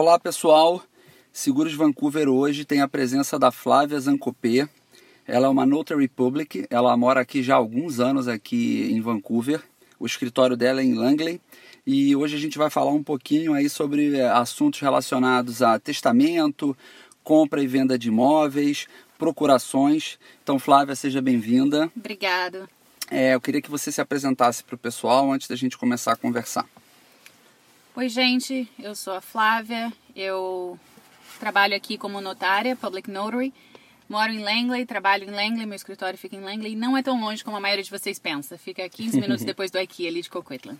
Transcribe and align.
Olá 0.00 0.16
pessoal, 0.16 0.80
Seguros 1.32 1.74
Vancouver 1.74 2.28
hoje 2.28 2.64
tem 2.64 2.80
a 2.80 2.86
presença 2.86 3.36
da 3.36 3.50
Flávia 3.50 3.98
Zancopé. 3.98 4.68
Ela 5.26 5.48
é 5.48 5.50
uma 5.50 5.66
Notary 5.66 6.06
Public, 6.06 6.68
ela 6.70 6.96
mora 6.96 7.20
aqui 7.20 7.42
já 7.42 7.54
há 7.54 7.56
alguns 7.56 7.98
anos 7.98 8.28
aqui 8.28 8.88
em 8.92 9.00
Vancouver. 9.00 9.60
O 9.98 10.06
escritório 10.06 10.56
dela 10.56 10.80
é 10.80 10.84
em 10.84 10.94
Langley 10.94 11.40
e 11.84 12.14
hoje 12.14 12.36
a 12.36 12.38
gente 12.38 12.56
vai 12.56 12.70
falar 12.70 12.92
um 12.92 13.02
pouquinho 13.02 13.54
aí 13.54 13.68
sobre 13.68 14.14
eh, 14.14 14.28
assuntos 14.28 14.78
relacionados 14.78 15.62
a 15.62 15.80
testamento, 15.80 16.76
compra 17.24 17.60
e 17.60 17.66
venda 17.66 17.98
de 17.98 18.06
imóveis, 18.06 18.86
procurações. 19.18 20.16
Então, 20.44 20.60
Flávia, 20.60 20.94
seja 20.94 21.20
bem-vinda. 21.20 21.90
Obrigada. 21.96 22.70
É, 23.10 23.34
eu 23.34 23.40
queria 23.40 23.60
que 23.60 23.68
você 23.68 23.90
se 23.90 24.00
apresentasse 24.00 24.62
para 24.62 24.76
o 24.76 24.78
pessoal 24.78 25.32
antes 25.32 25.48
da 25.48 25.56
gente 25.56 25.76
começar 25.76 26.12
a 26.12 26.16
conversar. 26.16 26.68
Oi, 27.98 28.08
gente, 28.08 28.70
eu 28.78 28.94
sou 28.94 29.12
a 29.12 29.20
Flávia, 29.20 29.92
eu 30.14 30.78
trabalho 31.40 31.74
aqui 31.74 31.98
como 31.98 32.20
notária, 32.20 32.76
public 32.76 33.10
notary, 33.10 33.52
moro 34.08 34.30
em 34.30 34.38
Langley, 34.38 34.86
trabalho 34.86 35.24
em 35.24 35.32
Langley, 35.32 35.66
meu 35.66 35.74
escritório 35.74 36.16
fica 36.16 36.36
em 36.36 36.40
Langley, 36.40 36.76
não 36.76 36.96
é 36.96 37.02
tão 37.02 37.20
longe 37.20 37.42
como 37.42 37.56
a 37.56 37.60
maioria 37.60 37.82
de 37.82 37.90
vocês 37.90 38.16
pensa, 38.16 38.56
fica 38.56 38.88
15 38.88 39.18
minutos 39.20 39.44
depois 39.44 39.72
do 39.72 39.80
IKEA 39.80 40.10
ali 40.10 40.22
de 40.22 40.30
Coquitlam. 40.30 40.78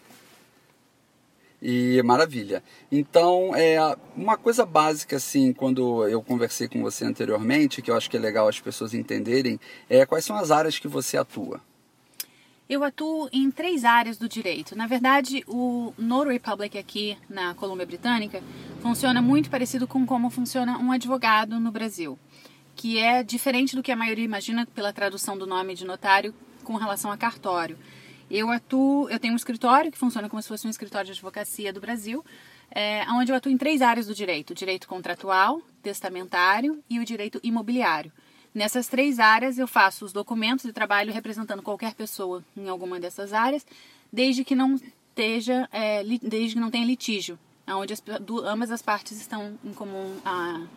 E 1.60 2.00
maravilha. 2.04 2.62
Então, 2.92 3.52
é 3.52 3.80
uma 4.14 4.37
coisa 4.37 4.64
básica 4.64 5.16
assim, 5.16 5.52
quando 5.52 6.06
eu 6.06 6.23
conversei 6.23 6.68
com 6.68 6.80
você 6.82 7.04
anteriormente, 7.04 7.82
que 7.82 7.90
eu 7.90 7.96
acho 7.96 8.09
que 8.09 8.16
é 8.16 8.20
legal 8.20 8.46
as 8.46 8.60
pessoas 8.60 8.95
entenderem, 8.95 9.59
é 9.90 10.06
quais 10.06 10.24
são 10.24 10.37
as 10.37 10.52
áreas 10.52 10.78
que 10.78 10.87
você 10.87 11.16
atua. 11.16 11.60
Eu 12.68 12.84
atuo 12.84 13.30
em 13.32 13.50
três 13.50 13.82
áreas 13.82 14.18
do 14.18 14.28
direito. 14.28 14.76
Na 14.76 14.86
verdade, 14.86 15.42
o 15.48 15.95
Notary 15.96 16.38
Public 16.38 16.76
aqui 16.76 17.16
na 17.26 17.54
Colômbia 17.54 17.86
Britânica 17.86 18.42
funciona 18.82 19.22
muito 19.22 19.48
parecido 19.48 19.86
com 19.86 20.04
como 20.04 20.28
funciona 20.28 20.76
um 20.76 20.92
advogado 20.92 21.59
no 21.59 21.70
Brasil, 21.70 22.18
que 22.76 22.98
é 22.98 23.23
diferente 23.23 23.74
do 23.74 23.82
que 23.82 23.90
a 23.90 23.96
maioria 23.96 24.24
imagina 24.24 24.66
pela 24.66 24.93
tradução 24.93 25.38
do 25.38 25.46
nome 25.46 25.74
de 25.74 25.87
notário 25.87 26.34
com 26.62 26.76
relação 26.76 27.10
a 27.10 27.16
cartório. 27.16 27.78
Eu 28.30 28.51
atuo, 28.51 29.09
eu 29.09 29.18
tenho 29.18 29.32
um 29.32 29.38
escritório 29.38 29.90
que 29.90 29.96
funciona 29.96 30.28
como 30.28 30.43
se 30.43 30.48
fosse 30.48 30.66
um 30.66 30.71
escritório 30.71 31.06
de 31.06 31.12
advocacia 31.12 31.73
do 31.73 31.80
Brasil, 31.80 32.23
é, 32.71 33.02
onde 33.12 33.32
eu 33.32 33.37
atuo 33.37 33.50
em 33.50 33.56
três 33.56 33.80
áreas 33.80 34.06
do 34.06 34.15
direito: 34.15 34.50
o 34.50 34.54
direito 34.54 34.87
contratual, 34.87 35.62
testamentário 35.82 36.84
e 36.90 37.00
o 37.00 37.04
direito 37.06 37.40
imobiliário. 37.43 38.12
Nessas 38.54 38.88
três 38.88 39.18
áreas 39.18 39.59
eu 39.59 39.66
faço 39.66 40.04
os 40.04 40.13
documentos 40.13 40.65
de 40.65 40.73
trabalho 40.73 41.13
representando 41.13 41.63
qualquer 41.63 41.95
pessoa 41.95 42.43
em 42.57 42.68
alguma 42.68 42.99
dessas 42.99 43.32
áreas, 43.32 43.66
desde 44.13 44.45
que 44.45 44.55
não 44.55 44.77
esteja, 44.77 45.68
é, 45.73 46.02
desde 46.23 46.55
que 46.55 46.60
não 46.60 46.71
tenha 46.71 46.87
litígio, 46.87 47.38
onde 47.66 47.93
as, 47.93 48.01
do, 48.21 48.40
ambas 48.46 48.71
as 48.71 48.82
partes 48.82 49.21
estão 49.21 49.59
em 49.65 49.73
comum 49.73 50.16
uh, 50.18 50.68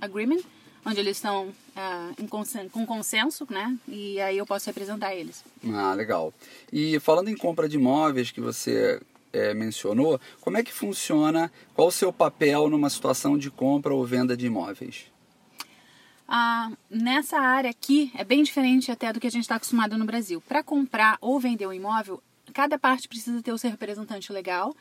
agreement, 0.00 0.40
onde 0.84 0.98
eles 0.98 1.16
estão 1.16 1.48
uh, 1.48 2.70
com 2.70 2.86
consenso, 2.86 3.46
né? 3.50 3.76
E 3.86 4.20
aí 4.20 4.38
eu 4.38 4.46
posso 4.46 4.66
representar 4.66 5.14
eles. 5.14 5.44
Ah, 5.72 5.94
legal. 5.94 6.32
E 6.72 6.98
falando 7.00 7.28
em 7.28 7.36
compra 7.36 7.68
de 7.68 7.76
imóveis 7.76 8.30
que 8.30 8.40
você 8.40 9.00
é, 9.32 9.54
mencionou, 9.54 10.20
como 10.40 10.56
é 10.56 10.62
que 10.62 10.72
funciona? 10.72 11.52
Qual 11.74 11.88
o 11.88 11.92
seu 11.92 12.12
papel 12.12 12.68
numa 12.68 12.90
situação 12.90 13.38
de 13.38 13.50
compra 13.50 13.94
ou 13.94 14.04
venda 14.04 14.36
de 14.36 14.46
imóveis? 14.46 15.11
Nessa 16.90 17.38
área 17.38 17.68
aqui 17.68 18.10
é 18.14 18.24
bem 18.24 18.42
diferente 18.42 18.90
até 18.90 19.12
do 19.12 19.20
que 19.20 19.26
a 19.26 19.30
gente 19.30 19.42
está 19.42 19.56
acostumado 19.56 19.98
no 19.98 20.06
Brasil. 20.06 20.40
Para 20.40 20.62
comprar 20.62 21.18
ou 21.20 21.38
vender 21.38 21.66
um 21.66 21.72
imóvel, 21.72 22.22
cada 22.54 22.78
parte 22.78 23.06
precisa 23.06 23.42
ter 23.42 23.52
o 23.52 23.58
seu 23.58 23.70
representante 23.70 24.32
legal, 24.32 24.74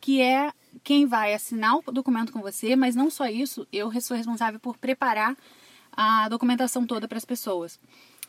que 0.00 0.20
é 0.20 0.52
quem 0.84 1.06
vai 1.06 1.32
assinar 1.32 1.76
o 1.76 1.92
documento 1.92 2.30
com 2.32 2.40
você, 2.40 2.76
mas 2.76 2.94
não 2.94 3.10
só 3.10 3.26
isso, 3.26 3.66
eu 3.72 3.90
sou 4.00 4.16
responsável 4.16 4.60
por 4.60 4.76
preparar 4.76 5.34
a 5.92 6.28
documentação 6.28 6.86
toda 6.86 7.08
para 7.08 7.18
as 7.18 7.24
pessoas. 7.24 7.80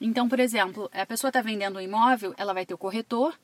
Então, 0.02 0.30
por 0.30 0.40
exemplo, 0.40 0.90
a 0.94 1.06
pessoa 1.06 1.30
está 1.30 1.42
vendendo 1.42 1.78
um 1.78 1.82
imóvel, 1.82 2.34
ela 2.38 2.54
vai 2.54 2.66
ter 2.66 2.73
o 2.73 2.78
corretor, 2.78 3.38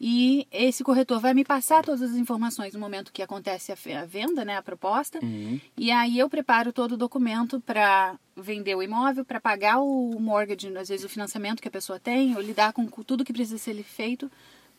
e 0.00 0.46
esse 0.52 0.84
corretor 0.84 1.18
vai 1.18 1.34
me 1.34 1.44
passar 1.44 1.84
todas 1.84 2.02
as 2.02 2.16
informações 2.16 2.72
no 2.72 2.78
momento 2.78 3.12
que 3.12 3.22
acontece 3.22 3.72
a 3.72 4.04
venda, 4.04 4.44
né, 4.44 4.56
a 4.56 4.62
proposta. 4.62 5.18
Uhum. 5.20 5.60
E 5.76 5.90
aí 5.90 6.18
eu 6.18 6.30
preparo 6.30 6.72
todo 6.72 6.92
o 6.92 6.96
documento 6.96 7.60
para 7.60 8.16
vender 8.36 8.76
o 8.76 8.82
imóvel, 8.82 9.24
para 9.24 9.40
pagar 9.40 9.80
o 9.80 10.16
mortgage, 10.20 10.68
às 10.76 10.88
vezes 10.88 11.04
o 11.04 11.08
financiamento 11.08 11.60
que 11.60 11.66
a 11.66 11.70
pessoa 11.70 11.98
tem, 11.98 12.36
ou 12.36 12.40
lidar 12.40 12.72
com 12.72 12.86
tudo 12.86 13.24
que 13.24 13.32
precisa 13.32 13.58
ser 13.58 13.82
feito 13.82 14.30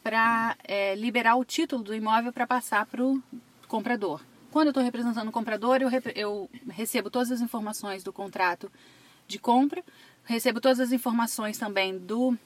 para 0.02 0.56
é, 0.64 0.96
liberar 0.96 1.36
o 1.36 1.44
título 1.44 1.84
do 1.84 1.94
imóvel 1.94 2.32
para 2.32 2.48
passar 2.48 2.86
para 2.86 3.04
o 3.04 3.22
comprador. 3.68 4.22
Quando 4.52 4.68
eu 4.68 4.72
estou 4.72 4.84
representando 4.84 5.28
o 5.28 5.34
comprador, 5.34 5.82
eu, 5.82 5.90
eu 6.16 6.50
recebo 6.70 7.10
todas 7.10 7.30
as 7.30 7.42
informações 7.42 8.04
do 8.04 8.14
contrato 8.14 8.72
de 9.28 9.38
compra, 9.38 9.84
recebo 10.24 10.62
todas 10.62 10.80
as 10.80 10.94
informações 10.94 11.58
também 11.58 11.98
do 11.98 12.38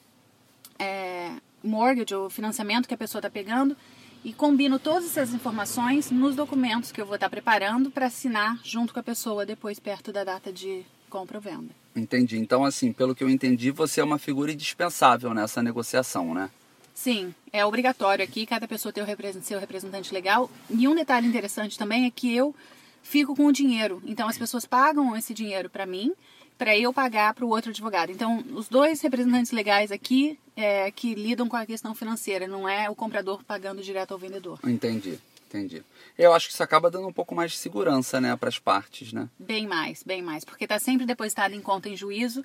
é, 0.79 1.31
mortgage 1.63 2.13
ou 2.13 2.29
financiamento 2.29 2.87
que 2.87 2.93
a 2.93 2.97
pessoa 2.97 3.19
está 3.19 3.29
pegando 3.29 3.75
e 4.23 4.31
combino 4.33 4.79
todas 4.79 5.05
essas 5.05 5.33
informações 5.33 6.09
nos 6.09 6.35
documentos 6.35 6.91
que 6.91 7.01
eu 7.01 7.05
vou 7.05 7.15
estar 7.15 7.27
tá 7.27 7.29
preparando 7.29 7.91
para 7.91 8.07
assinar 8.07 8.59
junto 8.63 8.93
com 8.93 8.99
a 8.99 9.03
pessoa 9.03 9.45
depois 9.45 9.79
perto 9.79 10.11
da 10.11 10.23
data 10.23 10.51
de 10.51 10.85
compra 11.09 11.37
ou 11.37 11.41
venda. 11.41 11.69
Entendi. 11.95 12.37
Então, 12.37 12.63
assim, 12.63 12.91
pelo 12.91 13.13
que 13.13 13.23
eu 13.23 13.29
entendi, 13.29 13.69
você 13.69 14.01
é 14.01 14.03
uma 14.03 14.17
figura 14.17 14.51
indispensável 14.51 15.33
nessa 15.33 15.61
negociação, 15.61 16.33
né? 16.33 16.49
Sim, 16.93 17.33
é 17.51 17.65
obrigatório 17.65 18.23
aqui 18.23 18.45
cada 18.45 18.67
pessoa 18.67 18.93
ter 18.93 19.01
o 19.01 19.41
seu 19.41 19.59
representante 19.59 20.13
legal. 20.13 20.49
E 20.69 20.87
um 20.87 20.95
detalhe 20.95 21.27
interessante 21.27 21.77
também 21.77 22.05
é 22.05 22.11
que 22.11 22.33
eu 22.33 22.55
fico 23.01 23.35
com 23.35 23.47
o 23.47 23.51
dinheiro. 23.51 24.01
Então 24.05 24.27
as 24.27 24.37
pessoas 24.37 24.65
pagam 24.65 25.15
esse 25.15 25.33
dinheiro 25.33 25.69
para 25.69 25.85
mim 25.85 26.13
para 26.57 26.77
eu 26.77 26.93
pagar 26.93 27.33
para 27.33 27.45
o 27.45 27.49
outro 27.49 27.71
advogado. 27.71 28.11
Então, 28.11 28.43
os 28.53 28.67
dois 28.67 29.01
representantes 29.01 29.51
legais 29.51 29.91
aqui 29.91 30.39
é, 30.55 30.91
que 30.91 31.15
lidam 31.15 31.47
com 31.47 31.55
a 31.55 31.65
questão 31.65 31.95
financeira, 31.95 32.47
não 32.47 32.67
é 32.67 32.89
o 32.89 32.95
comprador 32.95 33.43
pagando 33.43 33.81
direto 33.81 34.11
ao 34.11 34.19
vendedor. 34.19 34.59
Entendi, 34.65 35.19
entendi. 35.47 35.83
Eu 36.17 36.33
acho 36.33 36.47
que 36.47 36.53
isso 36.53 36.63
acaba 36.63 36.91
dando 36.91 37.07
um 37.07 37.13
pouco 37.13 37.33
mais 37.33 37.51
de 37.51 37.57
segurança, 37.57 38.21
né, 38.21 38.35
para 38.35 38.49
as 38.49 38.59
partes, 38.59 39.11
né? 39.11 39.27
Bem 39.37 39.67
mais, 39.67 40.03
bem 40.03 40.21
mais, 40.21 40.43
porque 40.43 40.65
está 40.65 40.79
sempre 40.79 41.05
depositado 41.05 41.53
em 41.53 41.61
conta 41.61 41.89
em 41.89 41.97
juízo 41.97 42.43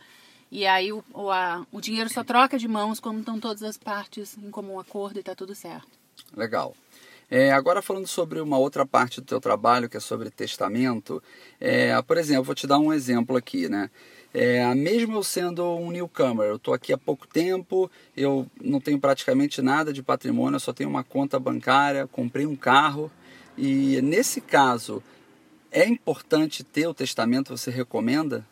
e 0.50 0.66
aí 0.66 0.92
o, 0.92 1.04
o, 1.12 1.30
a, 1.30 1.66
o 1.70 1.80
dinheiro 1.80 2.08
só 2.08 2.24
troca 2.24 2.58
de 2.58 2.66
mãos 2.66 2.98
quando 3.00 3.20
estão 3.20 3.38
todas 3.38 3.62
as 3.62 3.76
partes 3.76 4.36
em 4.38 4.50
comum 4.50 4.80
acordo 4.80 5.18
e 5.18 5.20
está 5.20 5.34
tudo 5.34 5.54
certo. 5.54 5.98
Legal. 6.34 6.74
É, 7.30 7.52
agora 7.52 7.82
falando 7.82 8.06
sobre 8.06 8.40
uma 8.40 8.56
outra 8.56 8.86
parte 8.86 9.20
do 9.20 9.26
teu 9.26 9.40
trabalho, 9.40 9.88
que 9.88 9.98
é 9.98 10.00
sobre 10.00 10.30
testamento, 10.30 11.22
é, 11.60 12.00
por 12.02 12.16
exemplo, 12.16 12.44
vou 12.44 12.54
te 12.54 12.66
dar 12.66 12.78
um 12.78 12.92
exemplo 12.92 13.36
aqui, 13.36 13.68
né? 13.68 13.90
É, 14.32 14.74
mesmo 14.74 15.16
eu 15.16 15.22
sendo 15.22 15.64
um 15.76 15.90
newcomer, 15.90 16.48
eu 16.48 16.56
estou 16.56 16.72
aqui 16.72 16.92
há 16.92 16.98
pouco 16.98 17.26
tempo, 17.26 17.90
eu 18.16 18.46
não 18.62 18.80
tenho 18.80 18.98
praticamente 18.98 19.60
nada 19.60 19.92
de 19.92 20.02
patrimônio, 20.02 20.56
eu 20.56 20.60
só 20.60 20.72
tenho 20.72 20.88
uma 20.88 21.04
conta 21.04 21.38
bancária, 21.38 22.06
comprei 22.06 22.46
um 22.46 22.56
carro 22.56 23.10
e 23.56 24.00
nesse 24.02 24.40
caso 24.40 25.02
é 25.70 25.86
importante 25.86 26.62
ter 26.62 26.86
o 26.86 26.94
testamento, 26.94 27.56
você 27.56 27.70
recomenda? 27.70 28.46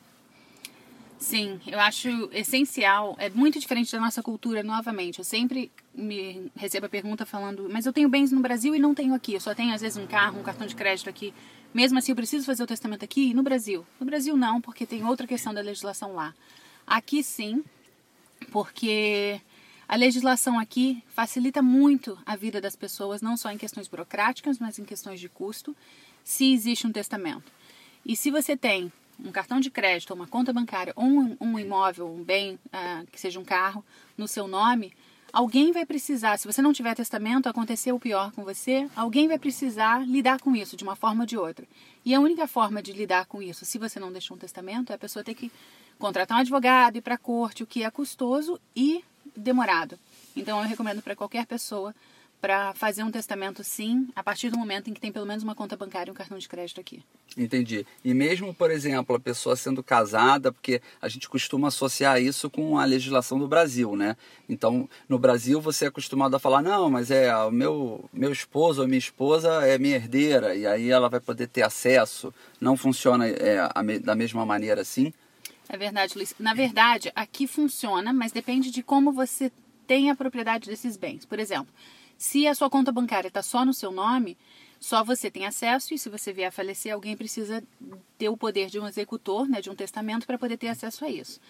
Sim, 1.19 1.61
eu 1.67 1.81
acho 1.81 2.09
essencial. 2.33 3.17
É 3.19 3.31
muito 3.31 3.59
diferente 3.59 3.91
da 3.91 4.01
nossa 4.01 4.23
cultura, 4.23 4.63
novamente. 4.63 5.19
Eu 5.19 5.25
sempre 5.25 5.71
me 5.95 6.51
recebo 6.55 6.87
a 6.87 6.89
pergunta 6.89 7.25
falando, 7.25 7.69
mas 7.71 7.87
eu 7.87 7.93
tenho 7.93 8.09
bens 8.09 8.31
no 8.31 8.41
Brasil 8.41 8.75
e 8.75 8.79
não 8.79 8.95
tenho 8.95 9.15
aqui. 9.15 9.35
Eu 9.35 9.41
só 9.41 9.55
tenho, 9.55 9.75
às 9.75 9.81
vezes, 9.81 9.97
um 9.97 10.07
carro, 10.07 10.39
um 10.39 10.43
cartão 10.43 10.67
de 10.67 10.77
crédito 10.77 11.09
aqui. 11.09 11.33
Mesmo 11.73 11.99
assim, 11.99 12.13
eu 12.13 12.17
preciso 12.17 12.45
fazer 12.45 12.63
o 12.63 12.67
testamento 12.67 13.05
aqui 13.05 13.35
no 13.35 13.43
Brasil. 13.43 13.87
No 13.99 14.07
Brasil, 14.07 14.37
não, 14.37 14.61
porque 14.61 14.87
tem 14.87 15.05
outra 15.05 15.27
questão 15.27 15.53
da 15.53 15.61
legislação 15.61 16.15
lá. 16.15 16.35
Aqui, 16.87 17.23
sim, 17.23 17.65
porque 18.53 19.41
a 19.89 19.97
legislação 19.97 20.59
aqui 20.59 21.03
facilita 21.09 21.63
muito 21.63 22.19
a 22.27 22.37
vida 22.37 22.61
das 22.61 22.77
pessoas, 22.77 23.23
não 23.23 23.37
só 23.37 23.51
em 23.51 23.59
questões 23.59 23.89
burocráticas, 23.89 24.59
mas 24.59 24.79
em 24.79 24.85
questões 24.85 25.19
de 25.19 25.29
custo, 25.29 25.75
se 26.23 26.53
existe 26.53 26.87
um 26.87 26.93
testamento. 26.93 27.51
E 28.05 28.15
se 28.15 28.31
você 28.31 28.57
tem 28.57 28.93
um 29.23 29.33
cartão 29.33 29.61
de 29.61 29.71
crédito, 29.71 30.15
uma 30.15 30.27
conta 30.27 30.53
bancária, 30.53 30.93
ou 30.97 31.05
um, 31.05 31.37
um 31.41 31.59
imóvel, 31.59 32.09
um 32.09 32.23
bem, 32.23 32.59
uh, 32.67 33.07
que 33.11 33.21
seja 33.21 33.41
um 33.41 33.45
carro, 33.45 33.85
no 34.17 34.29
seu 34.29 34.47
nome, 34.47 34.93
alguém 35.33 35.73
vai 35.73 35.85
precisar, 35.85 36.39
se 36.39 36.47
você 36.47 36.63
não 36.63 36.73
tiver 36.73 36.95
testamento, 36.95 37.49
aconteceu 37.49 37.97
o 37.97 38.01
pior 38.01 38.33
com 38.33 38.45
você, 38.45 38.89
alguém 38.97 39.29
vai 39.29 39.39
precisar 39.39 40.07
lidar 40.07 40.41
com 40.41 40.55
isso 40.57 40.77
de 40.77 40.85
uma 40.85 40.97
forma 40.97 41.23
ou 41.23 41.27
de 41.27 41.37
outra. 41.37 41.67
E 42.05 42.15
a 42.15 42.21
única 42.21 42.47
forma 42.47 42.83
de 42.83 42.93
lidar 42.93 43.27
com 43.27 43.43
isso, 43.43 43.65
se 43.65 43.79
você 43.79 43.99
não 44.01 44.13
deixou 44.13 44.37
um 44.37 44.41
testamento, 44.41 44.93
é 44.93 44.95
a 44.95 44.99
pessoa 44.99 45.25
ter 45.25 45.35
que 45.35 45.51
contratar 45.99 46.39
um 46.39 46.41
advogado, 46.41 46.97
ir 46.97 47.03
para 47.03 47.15
a 47.15 47.19
corte, 47.19 47.63
o 47.63 47.67
que 47.67 47.83
é 47.83 47.91
custoso 47.91 48.61
e 48.75 49.05
demorado. 49.37 49.99
Então 50.35 50.61
eu 50.61 50.69
recomendo 50.69 51.03
para 51.03 51.17
qualquer 51.17 51.47
pessoa 51.47 51.95
para 52.41 52.75
fazer 52.75 53.03
um 53.03 53.11
testamento 53.11 53.65
sim, 53.65 54.09
a 54.15 54.23
partir 54.23 54.51
do 54.51 54.59
momento 54.59 54.89
em 54.89 54.95
que 54.95 55.01
tem 55.01 55.11
pelo 55.11 55.27
menos 55.27 55.43
uma 55.43 55.55
conta 55.55 55.77
bancária 55.77 56.11
e 56.11 56.13
um 56.13 56.15
cartão 56.15 56.39
de 56.39 56.49
crédito 56.49 56.81
aqui. 56.81 57.03
Entendi. 57.37 57.87
E 58.05 58.15
mesmo, 58.15 58.55
por 58.55 58.71
exemplo, 58.71 59.17
a 59.17 59.21
pessoa 59.21 59.57
sendo 59.57 59.83
casada, 59.83 60.53
porque 60.53 60.81
a 61.01 61.09
gente 61.09 61.29
costuma 61.29 61.69
associar 61.69 62.21
isso 62.21 62.49
com 62.49 62.79
a 62.79 62.85
legislação 62.85 63.39
do 63.39 63.49
Brasil, 63.49 63.97
né? 63.97 64.17
Então, 64.49 64.89
no 65.09 65.19
Brasil 65.19 65.61
você 65.61 65.87
é 65.87 65.89
acostumado 65.89 66.35
a 66.37 66.39
falar, 66.39 66.63
não, 66.63 66.91
mas 66.91 67.11
é 67.11 67.35
o 67.37 67.51
meu, 67.51 68.09
meu 68.13 68.33
esposo 68.33 68.83
ou 68.83 68.89
minha 68.89 68.99
esposa 68.99 69.67
é 69.67 69.79
minha 69.79 69.97
herdeira, 69.97 70.55
e 70.55 70.67
aí 70.67 70.91
ela 70.91 71.09
vai 71.09 71.21
poder 71.21 71.49
ter 71.49 71.63
acesso. 71.63 72.33
Não 72.61 72.77
funciona 72.77 73.27
é, 73.27 73.69
da 74.01 74.15
mesma 74.15 74.47
maneira 74.47 74.83
assim? 74.83 75.13
É 75.69 75.77
verdade, 75.77 76.17
Luiz. 76.17 76.35
Na 76.39 76.55
verdade, 76.55 77.11
aqui 77.15 77.47
funciona, 77.47 78.13
mas 78.13 78.31
depende 78.31 78.71
de 78.71 78.83
como 78.83 79.13
você 79.13 79.51
tem 79.87 80.11
a 80.11 80.17
propriedade 80.17 80.69
desses 80.69 80.97
bens. 80.97 81.25
Por 81.25 81.39
exemplo, 81.39 81.73
se 82.19 82.47
a 82.47 82.55
sua 82.55 82.71
conta 82.71 82.91
bancária 82.93 83.29
está 83.29 83.43
só 83.43 83.65
no 83.65 83.75
seu 83.75 83.91
nome, 83.93 84.37
só 84.81 85.03
você 85.03 85.31
tem 85.31 85.47
acesso 85.47 85.95
e 85.95 85.99
se 85.99 86.09
você 86.09 86.33
vier 86.33 86.49
a 86.49 86.53
falecer, 86.53 86.93
alguém 86.93 87.17
precisa 87.17 87.63
ter 88.19 88.29
o 88.29 88.37
poder 88.37 88.69
de 88.69 88.79
um 88.79 88.87
executor, 88.87 89.49
né, 89.49 89.61
de 89.61 89.71
um 89.71 89.75
testamento 89.75 90.27
para 90.27 90.39
poder 90.39 90.57
ter 90.57 90.69
acesso 90.69 91.05
a 91.05 91.11
isso. 91.11 91.41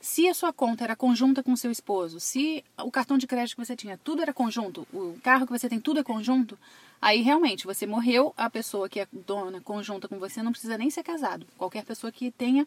Se 0.00 0.28
a 0.28 0.34
sua 0.34 0.52
conta 0.52 0.84
era 0.84 0.94
conjunta 0.94 1.42
com 1.42 1.56
seu 1.56 1.70
esposo, 1.70 2.20
se 2.20 2.64
o 2.78 2.90
cartão 2.90 3.18
de 3.18 3.26
crédito 3.26 3.56
que 3.56 3.64
você 3.64 3.74
tinha, 3.74 3.98
tudo 3.98 4.22
era 4.22 4.32
conjunto, 4.32 4.86
o 4.92 5.18
carro 5.22 5.46
que 5.46 5.52
você 5.52 5.68
tem, 5.68 5.80
tudo 5.80 6.00
é 6.00 6.02
conjunto, 6.02 6.56
aí 7.00 7.22
realmente 7.22 7.64
você 7.64 7.86
morreu, 7.86 8.32
a 8.36 8.48
pessoa 8.48 8.88
que 8.88 9.00
é 9.00 9.08
dona 9.10 9.60
conjunta 9.60 10.06
com 10.06 10.18
você 10.18 10.42
não 10.42 10.52
precisa 10.52 10.78
nem 10.78 10.90
ser 10.90 11.02
casado. 11.02 11.46
Qualquer 11.56 11.84
pessoa 11.84 12.12
que 12.12 12.30
tenha 12.30 12.66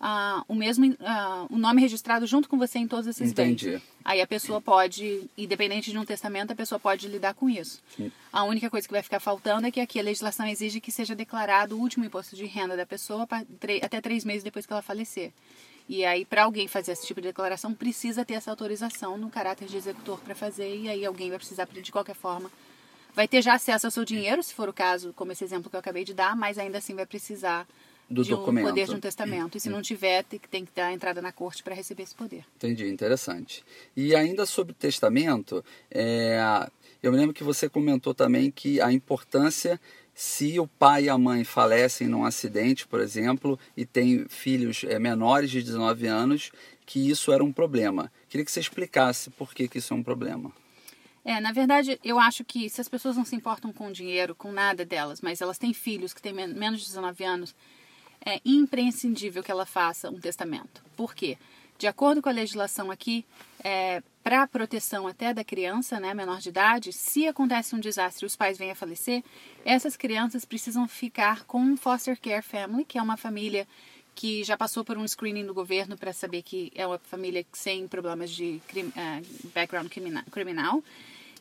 ah, 0.00 0.44
o 0.46 0.54
mesmo 0.54 0.96
ah, 1.00 1.46
o 1.50 1.58
nome 1.58 1.80
registrado 1.80 2.26
junto 2.26 2.48
com 2.48 2.56
você 2.56 2.78
em 2.78 2.86
todos 2.86 3.06
esses 3.06 3.30
Entendi. 3.30 3.70
bens. 3.70 3.82
Aí 4.04 4.20
a 4.20 4.26
pessoa 4.26 4.60
pode, 4.60 5.28
independente 5.36 5.90
de 5.90 5.98
um 5.98 6.04
testamento, 6.04 6.52
a 6.52 6.56
pessoa 6.56 6.78
pode 6.78 7.08
lidar 7.08 7.34
com 7.34 7.50
isso. 7.50 7.82
Sim. 7.96 8.10
A 8.32 8.44
única 8.44 8.70
coisa 8.70 8.86
que 8.86 8.92
vai 8.92 9.02
ficar 9.02 9.20
faltando 9.20 9.66
é 9.66 9.70
que 9.70 9.80
aqui 9.80 9.98
a 9.98 10.02
legislação 10.02 10.46
exige 10.46 10.80
que 10.80 10.92
seja 10.92 11.14
declarado 11.14 11.76
o 11.76 11.80
último 11.80 12.04
imposto 12.04 12.36
de 12.36 12.46
renda 12.46 12.76
da 12.76 12.86
pessoa 12.86 13.26
até 13.82 14.00
três 14.00 14.24
meses 14.24 14.44
depois 14.44 14.64
que 14.64 14.72
ela 14.72 14.82
falecer. 14.82 15.32
E 15.88 16.04
aí, 16.04 16.24
para 16.24 16.44
alguém 16.44 16.68
fazer 16.68 16.92
esse 16.92 17.06
tipo 17.06 17.20
de 17.20 17.28
declaração, 17.28 17.72
precisa 17.72 18.24
ter 18.24 18.34
essa 18.34 18.50
autorização 18.50 19.16
no 19.16 19.30
caráter 19.30 19.66
de 19.66 19.76
executor 19.76 20.20
para 20.20 20.34
fazer, 20.34 20.76
e 20.76 20.88
aí 20.88 21.04
alguém 21.04 21.30
vai 21.30 21.38
precisar, 21.38 21.66
de 21.66 21.90
qualquer 21.90 22.14
forma, 22.14 22.50
vai 23.14 23.26
ter 23.26 23.40
já 23.40 23.54
acesso 23.54 23.86
ao 23.86 23.90
seu 23.90 24.04
dinheiro, 24.04 24.42
se 24.42 24.52
for 24.52 24.68
o 24.68 24.72
caso, 24.72 25.14
como 25.14 25.32
esse 25.32 25.42
exemplo 25.42 25.70
que 25.70 25.76
eu 25.76 25.80
acabei 25.80 26.04
de 26.04 26.12
dar, 26.12 26.36
mas 26.36 26.58
ainda 26.58 26.76
assim 26.76 26.94
vai 26.94 27.06
precisar 27.06 27.66
do 28.10 28.22
de 28.22 28.30
documento. 28.30 28.66
um 28.66 28.68
poder 28.70 28.86
de 28.86 28.94
um 28.94 29.00
testamento. 29.00 29.56
E 29.56 29.60
se 29.60 29.68
não 29.68 29.82
tiver, 29.82 30.24
tem, 30.24 30.40
tem 30.50 30.64
que 30.64 30.72
dar 30.74 30.92
entrada 30.92 31.20
na 31.20 31.32
corte 31.32 31.62
para 31.62 31.74
receber 31.74 32.04
esse 32.04 32.14
poder. 32.14 32.44
Entendi, 32.56 32.88
interessante. 32.88 33.64
E 33.96 34.14
ainda 34.14 34.46
sobre 34.46 34.72
testamento, 34.72 35.64
é, 35.90 36.38
eu 37.02 37.12
me 37.12 37.18
lembro 37.18 37.34
que 37.34 37.44
você 37.44 37.68
comentou 37.68 38.14
também 38.14 38.50
que 38.50 38.80
a 38.80 38.92
importância 38.92 39.80
se 40.18 40.58
o 40.58 40.66
pai 40.66 41.04
e 41.04 41.08
a 41.08 41.16
mãe 41.16 41.44
falecem 41.44 42.08
num 42.08 42.24
acidente, 42.24 42.88
por 42.88 42.98
exemplo, 42.98 43.56
e 43.76 43.86
tem 43.86 44.26
filhos 44.28 44.82
é, 44.82 44.98
menores 44.98 45.48
de 45.48 45.62
19 45.62 46.08
anos, 46.08 46.50
que 46.84 47.08
isso 47.08 47.32
era 47.32 47.44
um 47.44 47.52
problema. 47.52 48.10
Queria 48.28 48.44
que 48.44 48.50
você 48.50 48.58
explicasse 48.58 49.30
por 49.30 49.54
que, 49.54 49.68
que 49.68 49.78
isso 49.78 49.94
é 49.94 49.96
um 49.96 50.02
problema. 50.02 50.50
É, 51.24 51.40
na 51.40 51.52
verdade, 51.52 52.00
eu 52.02 52.18
acho 52.18 52.44
que 52.44 52.68
se 52.68 52.80
as 52.80 52.88
pessoas 52.88 53.16
não 53.16 53.24
se 53.24 53.36
importam 53.36 53.72
com 53.72 53.92
dinheiro, 53.92 54.34
com 54.34 54.50
nada 54.50 54.84
delas, 54.84 55.20
mas 55.20 55.40
elas 55.40 55.56
têm 55.56 55.72
filhos 55.72 56.12
que 56.12 56.20
têm 56.20 56.32
menos 56.32 56.80
de 56.80 56.86
19 56.86 57.22
anos, 57.22 57.54
é 58.24 58.40
imprescindível 58.44 59.42
que 59.42 59.50
ela 59.50 59.66
faça 59.66 60.10
um 60.10 60.20
testamento. 60.20 60.82
Por 60.96 61.14
quê? 61.14 61.38
De 61.78 61.86
acordo 61.86 62.20
com 62.20 62.28
a 62.28 62.32
legislação 62.32 62.90
aqui, 62.90 63.24
é, 63.62 64.02
para 64.22 64.46
proteção 64.48 65.06
até 65.06 65.32
da 65.32 65.44
criança, 65.44 66.00
né, 66.00 66.12
menor 66.12 66.40
de 66.40 66.48
idade, 66.48 66.92
se 66.92 67.28
acontece 67.28 67.74
um 67.74 67.80
desastre 67.80 68.24
e 68.24 68.26
os 68.26 68.34
pais 68.34 68.58
vêm 68.58 68.72
a 68.72 68.74
falecer, 68.74 69.22
essas 69.64 69.96
crianças 69.96 70.44
precisam 70.44 70.88
ficar 70.88 71.44
com 71.44 71.60
um 71.60 71.76
foster 71.76 72.20
care 72.20 72.42
family, 72.42 72.84
que 72.84 72.98
é 72.98 73.02
uma 73.02 73.16
família 73.16 73.66
que 74.14 74.42
já 74.42 74.56
passou 74.56 74.84
por 74.84 74.98
um 74.98 75.06
screening 75.06 75.46
do 75.46 75.54
governo 75.54 75.96
para 75.96 76.12
saber 76.12 76.42
que 76.42 76.72
é 76.74 76.84
uma 76.84 76.98
família 76.98 77.46
sem 77.52 77.86
problemas 77.86 78.30
de 78.30 78.60
crime, 78.66 78.88
uh, 78.88 79.48
background 79.54 79.88
criminal 80.32 80.82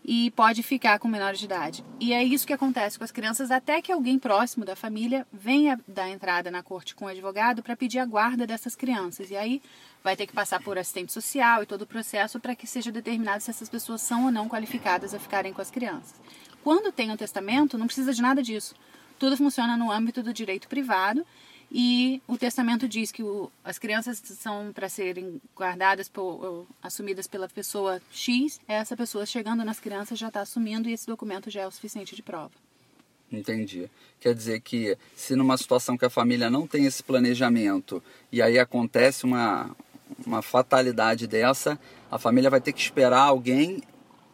e 0.04 0.32
pode 0.32 0.64
ficar 0.64 1.00
com 1.00 1.08
menores 1.08 1.40
de 1.40 1.46
idade. 1.46 1.84
E 2.00 2.14
é 2.14 2.24
isso 2.24 2.46
que 2.48 2.54
acontece 2.54 2.98
com 2.98 3.04
as 3.04 3.12
crianças 3.12 3.52
até 3.52 3.82
que 3.82 3.92
alguém 3.92 4.18
próximo 4.18 4.66
da 4.66 4.76
família 4.76 5.28
venha 5.32 5.80
dar 5.88 6.10
entrada 6.10 6.50
na 6.50 6.64
corte 6.64 6.96
com 6.96 7.06
o 7.06 7.08
advogado 7.08 7.62
para 7.62 7.76
pedir 7.76 8.00
a 8.00 8.06
guarda 8.06 8.48
dessas 8.48 8.76
crianças. 8.76 9.30
E 9.32 9.36
aí 9.36 9.62
vai 10.04 10.16
ter 10.16 10.28
que 10.28 10.34
passar 10.34 10.62
por 10.62 10.78
assistente 10.78 11.12
social 11.12 11.64
e 11.64 11.66
todo 11.66 11.82
o 11.82 11.88
processo 11.88 12.40
para 12.40 12.56
que 12.56 12.66
seja 12.66 12.92
determinado 12.92 13.44
se 13.44 13.50
essas 13.50 13.70
pessoas 13.70 14.02
são 14.02 14.26
ou 14.26 14.32
não 14.32 14.48
qualificadas 14.48 15.14
a 15.14 15.20
ficarem 15.20 15.54
com 15.54 15.62
as 15.62 15.72
crianças. 15.72 16.16
Quando 16.64 16.92
tem 16.92 17.12
um 17.12 17.18
testamento, 17.18 17.78
não 17.78 17.86
precisa 17.86 18.14
de 18.14 18.22
nada 18.22 18.42
disso. 18.42 18.76
Tudo 19.20 19.36
funciona 19.36 19.76
no 19.76 19.92
âmbito 19.92 20.22
do 20.22 20.34
direito 20.34 20.68
privado 20.68 21.26
e 21.72 22.22
o 22.28 22.38
testamento 22.38 22.88
diz 22.88 23.12
que 23.12 23.22
o, 23.22 23.52
as 23.64 23.78
crianças 23.78 24.22
são 24.24 24.72
para 24.74 24.88
serem 24.88 25.42
guardadas, 25.56 26.08
por, 26.08 26.66
assumidas 26.82 27.28
pela 27.28 27.48
pessoa 27.50 28.02
X. 28.12 28.60
Essa 28.68 28.96
pessoa 28.96 29.26
chegando 29.26 29.66
nas 29.66 29.80
crianças 29.80 30.18
já 30.18 30.30
está 30.30 30.42
assumindo 30.42 30.88
e 30.88 30.94
esse 30.94 31.06
documento 31.06 31.50
já 31.50 31.62
é 31.62 31.68
o 31.68 31.72
suficiente 31.72 32.16
de 32.16 32.24
prova. 32.24 32.52
Entendi. 33.30 33.90
Quer 34.22 34.34
dizer 34.34 34.62
que 34.62 34.98
se 35.14 35.36
numa 35.36 35.58
situação 35.58 35.98
que 35.98 36.06
a 36.06 36.10
família 36.10 36.50
não 36.50 36.66
tem 36.66 36.86
esse 36.86 37.04
planejamento 37.04 38.02
e 38.32 38.42
aí 38.42 38.58
acontece 38.58 39.26
uma, 39.26 39.76
uma 40.26 40.42
fatalidade 40.42 41.28
dessa, 41.28 41.78
a 42.10 42.18
família 42.18 42.50
vai 42.50 42.62
ter 42.62 42.72
que 42.72 42.80
esperar 42.80 43.24
alguém, 43.24 43.84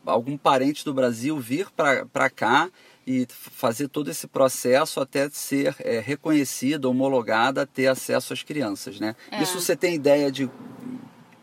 algum 0.06 0.38
parente 0.38 0.86
do 0.86 0.94
Brasil 0.94 1.40
vir 1.40 1.72
para 1.72 2.30
cá 2.30 2.70
e 3.06 3.28
fazer 3.30 3.88
todo 3.88 4.10
esse 4.10 4.28
processo 4.28 5.00
até 5.00 5.30
ser 5.30 5.76
é, 5.80 6.00
reconhecida, 6.00 6.88
homologada, 6.88 7.66
ter 7.66 7.88
acesso 7.88 8.34
às 8.34 8.44
crianças, 8.44 9.00
né? 9.00 9.16
É. 9.32 9.42
Isso 9.42 9.60
você 9.60 9.76
tem 9.76 9.96
ideia 9.96 10.32
de 10.32 10.50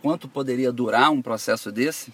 quanto 0.01 0.29
poderia 0.29 0.73
durar 0.73 1.11
um 1.11 1.21
processo 1.21 1.71
desse? 1.71 2.13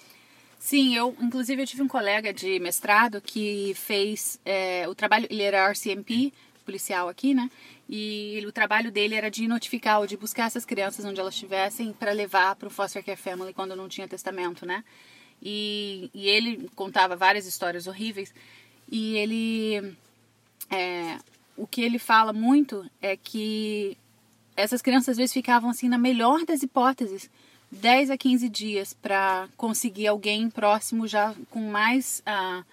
Sim, 0.59 0.97
eu 0.97 1.15
inclusive 1.21 1.63
eu 1.63 1.67
tive 1.67 1.83
um 1.83 1.89
colega 1.89 2.33
de 2.33 2.59
mestrado 2.59 3.21
que 3.21 3.73
fez 3.75 4.41
é, 4.45 4.89
o 4.89 4.95
trabalho, 4.95 5.27
ele 5.31 5.43
era 5.43 5.71
RCMP, 5.71 6.33
policial 6.67 7.09
aqui, 7.09 7.33
né? 7.33 7.49
E 7.89 8.43
o 8.45 8.51
trabalho 8.51 8.91
dele 8.91 9.15
era 9.15 9.31
de 9.31 9.47
notificar 9.47 10.01
ou 10.01 10.07
de 10.07 10.17
buscar 10.17 10.47
essas 10.47 10.65
crianças 10.65 11.05
onde 11.05 11.21
elas 11.21 11.35
estivessem 11.35 11.93
para 11.93 12.11
levar 12.11 12.57
para 12.57 12.67
o 12.67 12.71
foster 12.71 13.05
care 13.05 13.17
family 13.17 13.55
quando 13.55 13.77
não 13.77 13.89
tinha 13.89 14.09
testamento, 14.09 14.67
né? 14.67 14.83
E, 15.41 16.11
e 16.13 16.29
ele 16.29 16.69
contava 16.75 17.15
várias 17.15 17.47
histórias 17.47 17.87
horríveis 17.87 18.35
e 18.91 19.17
ele. 19.17 19.97
É, 20.71 21.19
o 21.57 21.67
que 21.67 21.81
ele 21.81 21.99
fala 21.99 22.33
muito 22.33 22.85
é 23.01 23.17
que 23.17 23.97
essas 24.57 24.83
crianças 24.83 25.11
às 25.11 25.17
vezes 25.17 25.33
ficavam 25.33 25.71
assim, 25.71 25.89
na 25.89 25.99
melhor 25.99 26.45
das 26.45 26.63
hipóteses, 26.63 27.31
10 27.71 28.11
a 28.11 28.17
15 28.17 28.49
dias 28.49 28.95
para 28.95 29.49
conseguir 29.57 30.07
alguém 30.07 30.51
próximo 30.51 31.07
já 31.07 31.35
com 31.51 31.71
mais. 31.71 32.23
Uh, 32.27 32.65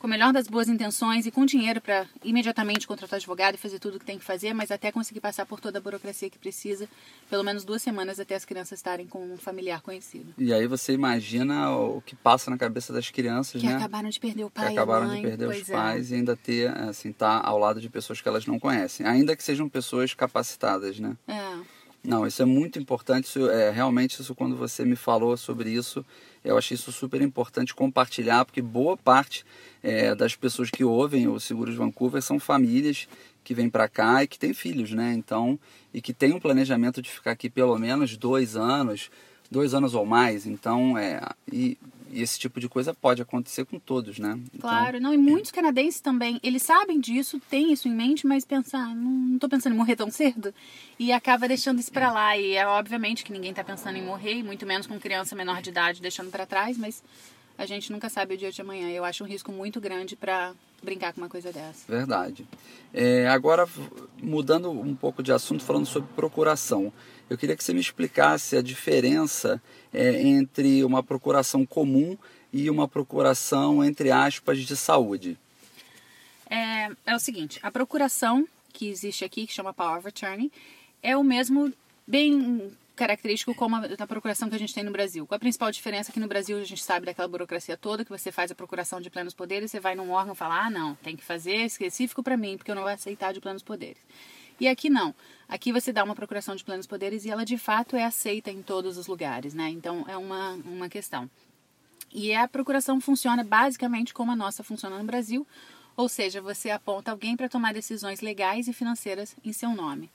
com 0.00 0.06
a 0.06 0.10
melhor 0.10 0.32
das 0.32 0.48
boas 0.48 0.66
intenções 0.66 1.26
e 1.26 1.30
com 1.30 1.44
dinheiro 1.44 1.78
para 1.78 2.06
imediatamente 2.24 2.86
contratar 2.86 3.18
advogado 3.18 3.56
e 3.56 3.58
fazer 3.58 3.78
tudo 3.78 3.96
o 3.96 3.98
que 4.00 4.04
tem 4.06 4.18
que 4.18 4.24
fazer, 4.24 4.54
mas 4.54 4.70
até 4.70 4.90
conseguir 4.90 5.20
passar 5.20 5.44
por 5.44 5.60
toda 5.60 5.76
a 5.76 5.80
burocracia 5.80 6.30
que 6.30 6.38
precisa, 6.38 6.88
pelo 7.28 7.44
menos 7.44 7.64
duas 7.64 7.82
semanas 7.82 8.18
até 8.18 8.34
as 8.34 8.46
crianças 8.46 8.78
estarem 8.78 9.06
com 9.06 9.22
um 9.22 9.36
familiar 9.36 9.82
conhecido. 9.82 10.32
E 10.38 10.54
aí 10.54 10.66
você 10.66 10.94
imagina 10.94 11.70
o 11.70 12.00
que 12.00 12.16
passa 12.16 12.50
na 12.50 12.56
cabeça 12.56 12.94
das 12.94 13.10
crianças, 13.10 13.60
que 13.60 13.66
né? 13.66 13.74
Que 13.74 13.78
acabaram 13.78 14.08
de 14.08 14.18
perder 14.18 14.44
o 14.44 14.50
pai 14.50 14.68
que 14.68 14.72
acabaram 14.72 15.06
mãe, 15.06 15.20
de 15.20 15.28
perder 15.28 15.48
os 15.48 15.68
é. 15.68 15.72
pais 15.72 16.10
e 16.10 16.14
ainda 16.14 16.34
ter, 16.34 16.70
assim, 16.78 17.12
tá 17.12 17.38
ao 17.44 17.58
lado 17.58 17.78
de 17.78 17.90
pessoas 17.90 18.22
que 18.22 18.28
elas 18.28 18.46
não 18.46 18.58
conhecem, 18.58 19.06
ainda 19.06 19.36
que 19.36 19.44
sejam 19.44 19.68
pessoas 19.68 20.14
capacitadas, 20.14 20.98
né? 20.98 21.14
É. 21.28 21.79
Não, 22.02 22.26
isso 22.26 22.40
é 22.40 22.44
muito 22.46 22.78
importante. 22.78 23.26
Isso, 23.26 23.50
é, 23.50 23.70
realmente, 23.70 24.20
isso 24.20 24.34
quando 24.34 24.56
você 24.56 24.84
me 24.84 24.96
falou 24.96 25.36
sobre 25.36 25.70
isso, 25.70 26.04
eu 26.42 26.56
achei 26.56 26.74
isso 26.74 26.90
super 26.90 27.20
importante 27.20 27.74
compartilhar, 27.74 28.44
porque 28.44 28.62
boa 28.62 28.96
parte 28.96 29.44
é, 29.82 30.14
das 30.14 30.34
pessoas 30.34 30.70
que 30.70 30.82
ouvem 30.82 31.28
o 31.28 31.38
Seguros 31.38 31.74
Vancouver 31.74 32.22
são 32.22 32.40
famílias 32.40 33.06
que 33.44 33.54
vêm 33.54 33.68
para 33.68 33.88
cá 33.88 34.22
e 34.22 34.26
que 34.26 34.38
têm 34.38 34.54
filhos, 34.54 34.92
né? 34.92 35.12
Então, 35.14 35.58
e 35.92 36.00
que 36.00 36.14
tem 36.14 36.32
um 36.32 36.40
planejamento 36.40 37.02
de 37.02 37.10
ficar 37.10 37.32
aqui 37.32 37.50
pelo 37.50 37.78
menos 37.78 38.16
dois 38.16 38.56
anos, 38.56 39.10
dois 39.50 39.74
anos 39.74 39.94
ou 39.94 40.06
mais. 40.06 40.46
Então, 40.46 40.96
é, 40.96 41.20
e 41.52 41.76
e 42.10 42.22
esse 42.22 42.38
tipo 42.38 42.60
de 42.60 42.68
coisa 42.68 42.92
pode 42.92 43.22
acontecer 43.22 43.64
com 43.64 43.78
todos, 43.78 44.18
né? 44.18 44.38
Então... 44.52 44.68
Claro, 44.68 45.00
não, 45.00 45.14
e 45.14 45.18
muitos 45.18 45.50
canadenses 45.50 46.00
também, 46.00 46.40
eles 46.42 46.62
sabem 46.62 47.00
disso, 47.00 47.40
têm 47.48 47.72
isso 47.72 47.88
em 47.88 47.94
mente, 47.94 48.26
mas 48.26 48.44
pensar, 48.44 48.80
ah, 48.80 48.94
não 48.94 49.34
estou 49.34 49.48
pensando 49.48 49.74
em 49.74 49.76
morrer 49.76 49.96
tão 49.96 50.10
cedo, 50.10 50.52
e 50.98 51.12
acaba 51.12 51.48
deixando 51.48 51.78
isso 51.78 51.92
para 51.92 52.12
lá. 52.12 52.36
E 52.36 52.54
é 52.54 52.66
obviamente 52.66 53.24
que 53.24 53.32
ninguém 53.32 53.50
está 53.50 53.62
pensando 53.62 53.96
em 53.96 54.02
morrer, 54.02 54.34
e 54.34 54.42
muito 54.42 54.66
menos 54.66 54.86
com 54.86 54.98
criança 54.98 55.36
menor 55.36 55.62
de 55.62 55.70
idade 55.70 56.02
deixando 56.02 56.30
para 56.30 56.46
trás, 56.46 56.76
mas 56.76 57.02
a 57.56 57.66
gente 57.66 57.92
nunca 57.92 58.08
sabe 58.08 58.34
o 58.34 58.38
dia 58.38 58.50
de 58.50 58.60
amanhã. 58.60 58.88
Eu 58.88 59.04
acho 59.04 59.22
um 59.22 59.26
risco 59.26 59.52
muito 59.52 59.80
grande 59.80 60.16
para 60.16 60.52
brincar 60.82 61.12
com 61.12 61.20
uma 61.20 61.28
coisa 61.28 61.52
dessa. 61.52 61.84
Verdade. 61.86 62.46
É, 62.92 63.28
agora, 63.28 63.68
mudando 64.22 64.70
um 64.70 64.96
pouco 64.96 65.22
de 65.22 65.30
assunto, 65.30 65.62
falando 65.62 65.84
sobre 65.84 66.08
procuração. 66.16 66.90
Eu 67.30 67.38
queria 67.38 67.56
que 67.56 67.62
você 67.62 67.72
me 67.72 67.80
explicasse 67.80 68.56
a 68.56 68.62
diferença 68.62 69.62
é, 69.94 70.20
entre 70.20 70.82
uma 70.84 71.00
procuração 71.00 71.64
comum 71.64 72.18
e 72.52 72.68
uma 72.68 72.88
procuração, 72.88 73.84
entre 73.84 74.10
aspas, 74.10 74.58
de 74.58 74.76
saúde. 74.76 75.38
É, 76.50 76.90
é 77.06 77.14
o 77.14 77.20
seguinte, 77.20 77.60
a 77.62 77.70
procuração 77.70 78.46
que 78.72 78.88
existe 78.88 79.24
aqui, 79.24 79.46
que 79.46 79.52
chama 79.52 79.72
Power 79.72 79.98
of 79.98 80.08
Attorney, 80.08 80.50
é 81.00 81.16
o 81.16 81.22
mesmo, 81.22 81.72
bem 82.04 82.72
característico 82.96 83.54
como 83.54 83.76
a, 83.76 84.06
procuração 84.08 84.50
que 84.50 84.56
a 84.56 84.58
gente 84.58 84.74
tem 84.74 84.82
no 84.82 84.90
Brasil. 84.90 85.26
A 85.30 85.38
principal 85.38 85.70
diferença? 85.70 86.12
Que 86.12 86.20
no 86.20 86.26
Brasil 86.26 86.58
a 86.58 86.64
gente 86.64 86.82
sabe 86.82 87.06
daquela 87.06 87.28
burocracia 87.28 87.76
toda, 87.76 88.04
que 88.04 88.10
você 88.10 88.32
faz 88.32 88.50
a 88.50 88.54
procuração 88.56 89.00
de 89.00 89.08
plenos 89.08 89.32
poderes, 89.32 89.70
você 89.70 89.78
vai 89.78 89.94
num 89.94 90.10
órgão 90.10 90.34
e 90.34 90.36
fala, 90.36 90.66
ah, 90.66 90.70
não, 90.70 90.96
tem 90.96 91.16
que 91.16 91.24
fazer 91.24 91.64
específico 91.64 92.22
para 92.22 92.36
mim, 92.36 92.56
porque 92.56 92.70
eu 92.70 92.74
não 92.74 92.82
vou 92.82 92.90
aceitar 92.90 93.32
de 93.32 93.40
plenos 93.40 93.62
poderes. 93.62 94.02
E 94.60 94.68
aqui 94.68 94.90
não. 94.90 95.14
Aqui 95.48 95.72
você 95.72 95.92
dá 95.92 96.04
uma 96.04 96.14
procuração 96.14 96.54
de 96.54 96.62
plenos 96.62 96.86
poderes 96.86 97.24
e 97.24 97.30
ela 97.30 97.44
de 97.44 97.56
fato 97.56 97.96
é 97.96 98.04
aceita 98.04 98.50
em 98.50 98.62
todos 98.62 98.98
os 98.98 99.06
lugares, 99.06 99.54
né? 99.54 99.70
Então 99.70 100.04
é 100.06 100.16
uma, 100.16 100.52
uma 100.64 100.88
questão. 100.88 101.28
E 102.12 102.34
a 102.34 102.46
procuração 102.46 103.00
funciona 103.00 103.42
basicamente 103.42 104.12
como 104.12 104.30
a 104.30 104.36
nossa 104.36 104.62
funciona 104.62 104.98
no 104.98 105.04
Brasil, 105.04 105.46
ou 105.96 106.08
seja, 106.08 106.42
você 106.42 106.70
aponta 106.70 107.10
alguém 107.10 107.36
para 107.36 107.48
tomar 107.48 107.72
decisões 107.72 108.20
legais 108.20 108.68
e 108.68 108.72
financeiras 108.72 109.34
em 109.42 109.52
seu 109.52 109.70
nome. 109.70 110.10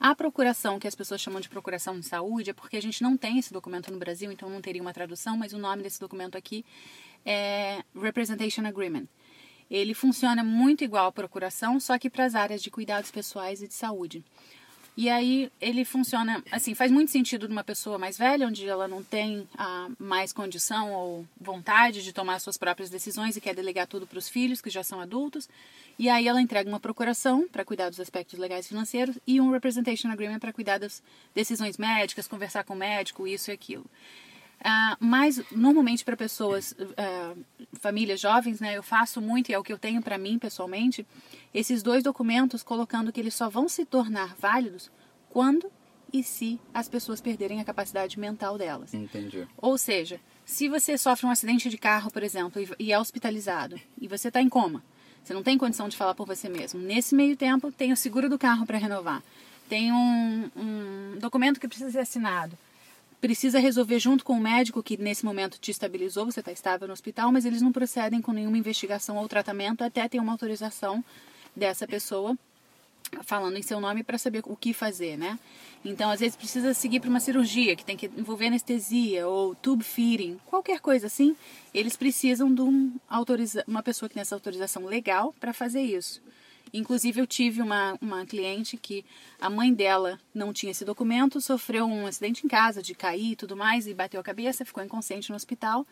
A 0.00 0.14
procuração, 0.14 0.78
que 0.78 0.86
as 0.86 0.94
pessoas 0.94 1.20
chamam 1.20 1.40
de 1.40 1.48
procuração 1.48 1.98
de 1.98 2.06
saúde, 2.06 2.50
é 2.50 2.52
porque 2.52 2.76
a 2.76 2.82
gente 2.82 3.02
não 3.02 3.16
tem 3.16 3.38
esse 3.38 3.52
documento 3.52 3.90
no 3.90 3.98
Brasil, 3.98 4.30
então 4.30 4.48
não 4.48 4.60
teria 4.60 4.82
uma 4.82 4.92
tradução, 4.92 5.36
mas 5.36 5.52
o 5.52 5.58
nome 5.58 5.82
desse 5.82 5.98
documento 5.98 6.38
aqui 6.38 6.64
é 7.26 7.82
Representation 7.94 8.64
Agreement. 8.64 9.06
Ele 9.70 9.94
funciona 9.94 10.42
muito 10.42 10.82
igual 10.82 11.06
à 11.06 11.12
procuração, 11.12 11.78
só 11.78 11.98
que 11.98 12.08
para 12.08 12.24
as 12.24 12.34
áreas 12.34 12.62
de 12.62 12.70
cuidados 12.70 13.10
pessoais 13.10 13.62
e 13.62 13.68
de 13.68 13.74
saúde. 13.74 14.24
E 15.00 15.08
aí 15.08 15.48
ele 15.60 15.84
funciona 15.84 16.42
assim, 16.50 16.74
faz 16.74 16.90
muito 16.90 17.12
sentido 17.12 17.48
numa 17.48 17.62
pessoa 17.62 17.98
mais 17.98 18.18
velha, 18.18 18.48
onde 18.48 18.66
ela 18.66 18.88
não 18.88 19.00
tem 19.00 19.48
ah, 19.56 19.88
mais 19.96 20.32
condição 20.32 20.92
ou 20.92 21.24
vontade 21.40 22.02
de 22.02 22.12
tomar 22.12 22.40
suas 22.40 22.56
próprias 22.56 22.90
decisões 22.90 23.36
e 23.36 23.40
quer 23.40 23.54
delegar 23.54 23.86
tudo 23.86 24.08
para 24.08 24.18
os 24.18 24.28
filhos, 24.28 24.60
que 24.60 24.68
já 24.68 24.82
são 24.82 25.00
adultos. 25.00 25.48
E 26.00 26.08
aí 26.08 26.26
ela 26.26 26.42
entrega 26.42 26.68
uma 26.68 26.80
procuração 26.80 27.46
para 27.46 27.64
cuidar 27.64 27.90
dos 27.90 28.00
aspectos 28.00 28.40
legais 28.40 28.66
e 28.66 28.70
financeiros 28.70 29.16
e 29.24 29.40
um 29.40 29.52
representation 29.52 30.08
agreement 30.08 30.40
para 30.40 30.52
cuidar 30.52 30.78
das 30.78 31.00
decisões 31.32 31.78
médicas, 31.78 32.26
conversar 32.26 32.64
com 32.64 32.74
o 32.74 32.76
médico, 32.76 33.24
isso 33.24 33.52
e 33.52 33.54
aquilo. 33.54 33.86
Uh, 34.60 34.96
mas 34.98 35.40
normalmente 35.52 36.04
para 36.04 36.16
pessoas, 36.16 36.72
uh, 36.72 37.44
famílias 37.74 38.20
jovens, 38.20 38.58
né, 38.58 38.76
eu 38.76 38.82
faço 38.82 39.20
muito 39.20 39.50
e 39.50 39.54
é 39.54 39.58
o 39.58 39.62
que 39.62 39.72
eu 39.72 39.78
tenho 39.78 40.02
para 40.02 40.18
mim 40.18 40.36
pessoalmente, 40.36 41.06
esses 41.54 41.80
dois 41.80 42.02
documentos 42.02 42.62
colocando 42.62 43.12
que 43.12 43.20
eles 43.20 43.34
só 43.34 43.48
vão 43.48 43.68
se 43.68 43.84
tornar 43.84 44.34
válidos 44.36 44.90
quando 45.30 45.70
e 46.12 46.24
se 46.24 46.58
as 46.74 46.88
pessoas 46.88 47.20
perderem 47.20 47.60
a 47.60 47.64
capacidade 47.64 48.18
mental 48.18 48.58
delas. 48.58 48.92
Entendi. 48.94 49.46
Ou 49.56 49.78
seja, 49.78 50.20
se 50.44 50.68
você 50.68 50.98
sofre 50.98 51.26
um 51.26 51.30
acidente 51.30 51.70
de 51.70 51.78
carro, 51.78 52.10
por 52.10 52.24
exemplo, 52.24 52.60
e 52.78 52.92
é 52.92 52.98
hospitalizado 52.98 53.78
e 54.00 54.08
você 54.08 54.26
está 54.26 54.42
em 54.42 54.48
coma, 54.48 54.82
você 55.22 55.34
não 55.34 55.42
tem 55.42 55.56
condição 55.56 55.88
de 55.88 55.96
falar 55.96 56.14
por 56.14 56.26
você 56.26 56.48
mesmo. 56.48 56.80
Nesse 56.80 57.14
meio 57.14 57.36
tempo, 57.36 57.70
tem 57.70 57.92
o 57.92 57.96
seguro 57.96 58.28
do 58.28 58.38
carro 58.38 58.66
para 58.66 58.78
renovar, 58.78 59.22
tem 59.68 59.92
um, 59.92 60.50
um 60.56 61.18
documento 61.20 61.60
que 61.60 61.68
precisa 61.68 61.92
ser 61.92 62.00
assinado 62.00 62.58
precisa 63.20 63.58
resolver 63.58 63.98
junto 63.98 64.24
com 64.24 64.34
o 64.34 64.40
médico 64.40 64.82
que 64.82 64.96
nesse 64.96 65.24
momento 65.24 65.58
te 65.58 65.70
estabilizou, 65.70 66.24
você 66.24 66.40
está 66.40 66.52
estável 66.52 66.86
no 66.86 66.92
hospital, 66.92 67.32
mas 67.32 67.44
eles 67.44 67.62
não 67.62 67.72
procedem 67.72 68.20
com 68.20 68.32
nenhuma 68.32 68.58
investigação 68.58 69.16
ou 69.16 69.28
tratamento 69.28 69.82
até 69.82 70.08
ter 70.08 70.20
uma 70.20 70.32
autorização 70.32 71.04
dessa 71.54 71.86
pessoa 71.86 72.36
falando 73.22 73.56
em 73.56 73.62
seu 73.62 73.80
nome 73.80 74.02
para 74.02 74.18
saber 74.18 74.42
o 74.44 74.56
que 74.56 74.72
fazer, 74.72 75.16
né? 75.16 75.38
Então, 75.84 76.10
às 76.10 76.20
vezes 76.20 76.36
precisa 76.36 76.74
seguir 76.74 77.00
para 77.00 77.08
uma 77.08 77.20
cirurgia 77.20 77.74
que 77.74 77.84
tem 77.84 77.96
que 77.96 78.10
envolver 78.16 78.46
anestesia 78.46 79.26
ou 79.26 79.54
tube 79.54 79.84
feeding, 79.84 80.38
qualquer 80.46 80.80
coisa 80.80 81.06
assim, 81.06 81.34
eles 81.72 81.96
precisam 81.96 82.52
de 82.52 82.60
um 82.60 82.92
autoriza 83.08 83.64
uma 83.66 83.82
pessoa 83.82 84.08
que 84.08 84.14
tem 84.14 84.20
essa 84.20 84.34
autorização 84.34 84.84
legal 84.84 85.34
para 85.40 85.52
fazer 85.52 85.80
isso. 85.80 86.20
Inclusive, 86.72 87.20
eu 87.20 87.26
tive 87.26 87.62
uma, 87.62 87.96
uma 88.00 88.26
cliente 88.26 88.76
que 88.76 89.04
a 89.40 89.48
mãe 89.48 89.72
dela 89.72 90.18
não 90.34 90.52
tinha 90.52 90.72
esse 90.72 90.84
documento, 90.84 91.40
sofreu 91.40 91.86
um 91.86 92.06
acidente 92.06 92.44
em 92.44 92.48
casa, 92.48 92.82
de 92.82 92.94
cair 92.94 93.32
e 93.32 93.36
tudo 93.36 93.56
mais, 93.56 93.86
e 93.86 93.94
bateu 93.94 94.20
a 94.20 94.24
cabeça, 94.24 94.64
ficou 94.64 94.82
inconsciente 94.82 95.30
no 95.30 95.36
hospital. 95.36 95.86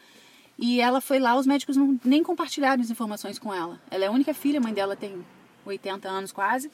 E 0.59 0.81
ela 0.81 1.01
foi 1.01 1.19
lá, 1.19 1.37
os 1.37 1.47
médicos 1.47 1.77
não, 1.77 1.99
nem 2.05 2.23
compartilharam 2.23 2.83
as 2.83 2.91
informações 2.91 3.39
com 3.39 3.53
ela. 3.53 3.81
Ela 3.91 4.05
é 4.05 4.09
a 4.09 4.11
única 4.11 4.33
filha, 4.33 4.59
a 4.59 4.63
mãe 4.63 4.73
dela 4.73 4.97
tem 4.97 5.25
80 5.65 6.09
anos 6.09 6.33
quase, 6.33 6.71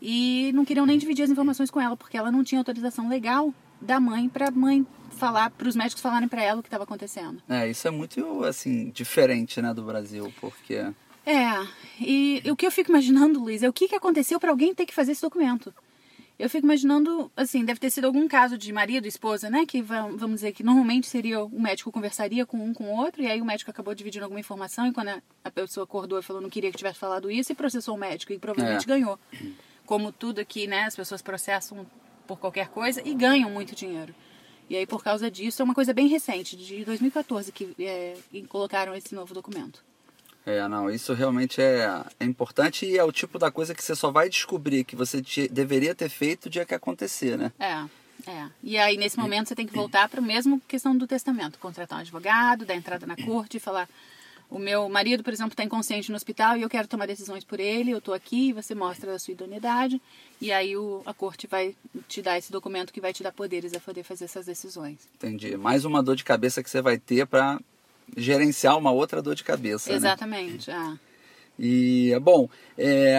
e 0.00 0.52
não 0.54 0.64
queriam 0.64 0.86
nem 0.86 0.98
dividir 0.98 1.24
as 1.24 1.30
informações 1.30 1.70
com 1.70 1.80
ela, 1.80 1.96
porque 1.96 2.16
ela 2.16 2.30
não 2.30 2.44
tinha 2.44 2.60
autorização 2.60 3.08
legal 3.08 3.52
da 3.80 3.98
mãe 3.98 4.28
para 4.28 4.50
mãe 4.50 4.86
falar, 5.10 5.50
para 5.50 5.68
os 5.68 5.74
médicos 5.74 6.02
falarem 6.02 6.28
para 6.28 6.42
ela 6.42 6.60
o 6.60 6.62
que 6.62 6.68
estava 6.68 6.84
acontecendo. 6.84 7.42
É, 7.48 7.68
isso 7.68 7.86
é 7.88 7.90
muito, 7.90 8.44
assim, 8.44 8.90
diferente, 8.90 9.60
né, 9.60 9.74
do 9.74 9.82
Brasil, 9.82 10.32
porque... 10.40 10.86
É, 11.28 11.68
e 12.00 12.42
o 12.50 12.56
que 12.56 12.66
eu 12.66 12.70
fico 12.70 12.90
imaginando, 12.90 13.38
Luiz, 13.38 13.62
é 13.62 13.68
o 13.68 13.72
que, 13.72 13.86
que 13.86 13.94
aconteceu 13.94 14.40
para 14.40 14.48
alguém 14.48 14.74
ter 14.74 14.86
que 14.86 14.94
fazer 14.94 15.12
esse 15.12 15.20
documento. 15.20 15.74
Eu 16.38 16.48
fico 16.48 16.64
imaginando, 16.64 17.30
assim, 17.36 17.66
deve 17.66 17.78
ter 17.78 17.90
sido 17.90 18.06
algum 18.06 18.26
caso 18.26 18.56
de 18.56 18.72
marido, 18.72 19.06
esposa, 19.06 19.50
né? 19.50 19.66
Que 19.66 19.82
vamos 19.82 20.36
dizer 20.36 20.52
que 20.52 20.62
normalmente 20.62 21.06
seria 21.06 21.44
o 21.44 21.60
médico 21.60 21.92
conversaria 21.92 22.46
com 22.46 22.64
um 22.64 22.72
com 22.72 22.84
o 22.84 22.96
outro, 22.96 23.20
e 23.22 23.26
aí 23.26 23.42
o 23.42 23.44
médico 23.44 23.70
acabou 23.70 23.94
dividindo 23.94 24.24
alguma 24.24 24.40
informação, 24.40 24.86
e 24.86 24.92
quando 24.92 25.20
a, 25.44 25.50
pessoa 25.50 25.84
acordou 25.84 26.18
e 26.18 26.22
falou 26.22 26.40
não 26.40 26.48
queria 26.48 26.70
que 26.70 26.78
tivesse 26.78 26.98
falado 26.98 27.30
isso, 27.30 27.52
e 27.52 27.54
processou 27.54 27.94
o 27.94 27.98
médico, 27.98 28.32
e 28.32 28.38
provavelmente 28.38 28.84
é. 28.84 28.86
ganhou. 28.86 29.18
Como 29.84 30.10
tudo 30.10 30.40
aqui, 30.40 30.66
né? 30.66 30.84
As 30.84 30.96
pessoas 30.96 31.20
processam 31.20 31.84
por 32.26 32.38
qualquer 32.38 32.68
coisa 32.68 33.06
e 33.06 33.12
ganham 33.12 33.50
muito 33.50 33.74
dinheiro. 33.74 34.14
E 34.70 34.76
aí, 34.76 34.86
por 34.86 35.04
causa 35.04 35.30
disso, 35.30 35.60
é 35.60 35.64
uma 35.64 35.74
coisa 35.74 35.92
bem 35.92 36.06
recente, 36.06 36.56
de 36.56 36.86
2014, 36.86 37.52
que 37.52 37.74
é, 37.80 38.16
colocaram 38.48 38.94
esse 38.94 39.14
novo 39.14 39.34
documento. 39.34 39.87
É, 40.48 40.66
não, 40.66 40.90
isso 40.90 41.12
realmente 41.12 41.60
é, 41.60 42.02
é 42.18 42.24
importante 42.24 42.86
e 42.86 42.96
é 42.96 43.04
o 43.04 43.12
tipo 43.12 43.38
da 43.38 43.50
coisa 43.50 43.74
que 43.74 43.84
você 43.84 43.94
só 43.94 44.10
vai 44.10 44.28
descobrir 44.28 44.84
que 44.84 44.96
você 44.96 45.20
te, 45.20 45.48
deveria 45.48 45.94
ter 45.94 46.08
feito 46.08 46.46
o 46.46 46.50
dia 46.50 46.64
que 46.64 46.74
acontecer, 46.74 47.36
né? 47.36 47.52
É, 47.58 48.30
é. 48.30 48.48
E 48.62 48.78
aí, 48.78 48.96
nesse 48.96 49.18
momento, 49.18 49.48
você 49.48 49.54
tem 49.54 49.66
que 49.66 49.74
voltar 49.74 50.08
para 50.08 50.20
a 50.20 50.24
mesma 50.24 50.60
questão 50.66 50.96
do 50.96 51.06
testamento. 51.06 51.58
Contratar 51.58 51.98
um 51.98 52.00
advogado, 52.00 52.64
dar 52.64 52.74
entrada 52.74 53.06
na 53.06 53.16
corte 53.16 53.58
e 53.58 53.60
falar... 53.60 53.88
O 54.50 54.58
meu 54.58 54.88
marido, 54.88 55.22
por 55.22 55.30
exemplo, 55.30 55.52
está 55.52 55.62
inconsciente 55.62 56.08
no 56.08 56.16
hospital 56.16 56.56
e 56.56 56.62
eu 56.62 56.70
quero 56.70 56.88
tomar 56.88 57.06
decisões 57.06 57.44
por 57.44 57.60
ele. 57.60 57.90
Eu 57.90 57.98
estou 57.98 58.14
aqui, 58.14 58.50
você 58.50 58.74
mostra 58.74 59.14
a 59.14 59.18
sua 59.18 59.32
idoneidade 59.32 60.00
e 60.40 60.50
aí 60.50 60.74
o, 60.74 61.02
a 61.04 61.12
corte 61.12 61.46
vai 61.46 61.76
te 62.08 62.22
dar 62.22 62.38
esse 62.38 62.50
documento 62.50 62.90
que 62.90 62.98
vai 62.98 63.12
te 63.12 63.22
dar 63.22 63.30
poderes 63.30 63.74
a 63.74 63.80
poder 63.80 64.04
fazer 64.04 64.24
essas 64.24 64.46
decisões. 64.46 65.06
Entendi. 65.16 65.54
Mais 65.58 65.84
uma 65.84 66.02
dor 66.02 66.16
de 66.16 66.24
cabeça 66.24 66.62
que 66.62 66.70
você 66.70 66.80
vai 66.80 66.96
ter 66.96 67.26
para 67.26 67.60
gerenciar 68.16 68.76
uma 68.76 68.90
outra 68.90 69.22
dor 69.22 69.34
de 69.34 69.44
cabeça. 69.44 69.90
Né? 69.90 69.96
Exatamente. 69.96 70.70
Né? 70.70 70.76
Ah. 70.76 70.96
E, 71.58 72.16
bom, 72.22 72.48
é, 72.76 73.18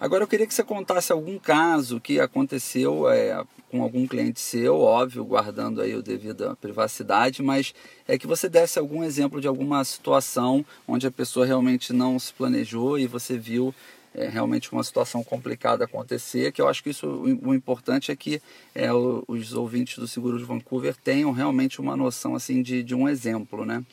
agora 0.00 0.22
eu 0.22 0.28
queria 0.28 0.46
que 0.46 0.54
você 0.54 0.62
contasse 0.62 1.10
algum 1.10 1.38
caso 1.38 2.00
que 2.00 2.20
aconteceu 2.20 3.10
é, 3.10 3.44
com 3.70 3.82
algum 3.82 4.06
cliente 4.06 4.40
seu, 4.40 4.80
óbvio, 4.80 5.24
guardando 5.24 5.80
aí 5.80 5.94
o 5.94 6.02
devido 6.02 6.48
à 6.48 6.56
privacidade, 6.56 7.42
mas 7.42 7.74
é 8.06 8.16
que 8.16 8.26
você 8.26 8.48
desse 8.48 8.78
algum 8.78 9.02
exemplo 9.02 9.40
de 9.40 9.48
alguma 9.48 9.82
situação 9.84 10.64
onde 10.86 11.06
a 11.06 11.10
pessoa 11.10 11.44
realmente 11.44 11.92
não 11.92 12.18
se 12.18 12.32
planejou 12.32 12.98
e 12.98 13.06
você 13.06 13.36
viu 13.36 13.74
é, 14.14 14.28
realmente 14.28 14.72
uma 14.72 14.82
situação 14.82 15.22
complicada 15.22 15.84
acontecer, 15.84 16.50
que 16.52 16.60
eu 16.62 16.68
acho 16.68 16.82
que 16.82 16.90
isso 16.90 17.06
o, 17.06 17.48
o 17.50 17.54
importante 17.54 18.10
é 18.10 18.16
que 18.16 18.40
é, 18.74 18.92
o, 18.92 19.22
os 19.28 19.52
ouvintes 19.52 19.98
do 19.98 20.08
Seguro 20.08 20.38
de 20.38 20.44
Vancouver 20.44 20.96
tenham 20.96 21.32
realmente 21.32 21.80
uma 21.80 21.96
noção 21.96 22.34
assim 22.34 22.62
de, 22.62 22.82
de 22.82 22.94
um 22.94 23.08
exemplo, 23.08 23.66
né? 23.66 23.84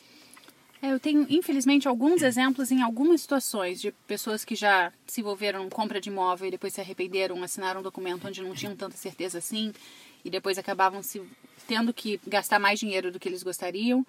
É, 0.84 0.92
eu 0.92 1.00
tenho, 1.00 1.26
infelizmente, 1.30 1.88
alguns 1.88 2.22
exemplos 2.22 2.70
em 2.70 2.82
algumas 2.82 3.22
situações 3.22 3.80
de 3.80 3.94
pessoas 4.06 4.44
que 4.44 4.54
já 4.54 4.92
se 5.08 5.22
envolveram 5.22 5.66
em 5.66 5.70
compra 5.70 6.02
de 6.02 6.10
imóvel 6.10 6.50
e 6.50 6.52
depois 6.52 6.74
se 6.74 6.82
arrependeram, 6.82 7.42
assinaram 7.42 7.80
um 7.80 7.84
documento 7.84 8.28
onde 8.28 8.42
não 8.42 8.54
tinham 8.54 8.76
tanta 8.76 8.98
certeza 8.98 9.38
assim 9.38 9.72
e 10.26 10.30
depois 10.30 10.58
acabavam 10.58 11.02
se 11.02 11.22
tendo 11.66 11.94
que 11.94 12.20
gastar 12.28 12.60
mais 12.60 12.82
dinheiro 12.82 13.14
do 13.14 13.18
que 13.18 13.30
eles 13.30 13.44
gostariam. 13.44 14.06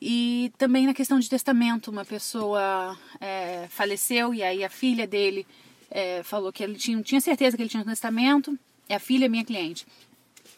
E 0.00 0.52
também 0.56 0.86
na 0.86 0.94
questão 0.94 1.18
de 1.18 1.28
testamento, 1.28 1.90
uma 1.90 2.04
pessoa 2.04 2.96
é, 3.20 3.66
faleceu 3.68 4.32
e 4.32 4.40
aí 4.40 4.62
a 4.62 4.70
filha 4.70 5.04
dele 5.04 5.44
é, 5.90 6.22
falou 6.22 6.52
que 6.52 6.62
ele 6.62 6.76
tinha, 6.76 7.02
tinha 7.02 7.20
certeza 7.20 7.56
que 7.56 7.62
ele 7.64 7.70
tinha 7.70 7.82
um 7.82 7.86
testamento, 7.86 8.56
é 8.88 8.94
a 8.94 9.00
filha 9.00 9.28
minha 9.28 9.44
cliente. 9.44 9.84